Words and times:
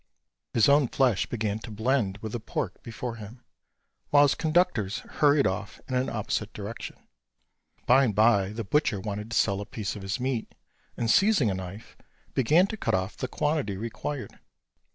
his 0.55 0.67
own 0.67 0.87
flesh 0.87 1.27
began 1.27 1.59
to 1.59 1.69
blend 1.69 2.17
with 2.23 2.31
the 2.31 2.39
pork 2.39 2.81
before 2.81 3.17
him, 3.17 3.43
while 4.09 4.23
his 4.23 4.33
conductors 4.33 5.01
hurried 5.01 5.45
off 5.45 5.79
in 5.87 5.93
an 5.93 6.09
opposite 6.09 6.51
direction. 6.53 6.95
By 7.85 8.05
and 8.05 8.15
by 8.15 8.49
the 8.49 8.63
butcher 8.63 8.99
wanted 8.99 9.29
to 9.29 9.37
sell 9.37 9.61
a 9.61 9.65
piece 9.67 9.95
of 9.95 10.01
his 10.01 10.19
meat; 10.19 10.55
and 10.97 11.07
seizing 11.07 11.51
a 11.51 11.53
knife, 11.53 11.95
began 12.33 12.65
to 12.65 12.77
cut 12.77 12.95
off 12.95 13.15
the 13.15 13.27
quantity 13.27 13.77
required. 13.77 14.39